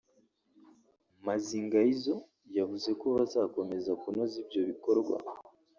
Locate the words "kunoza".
4.01-4.35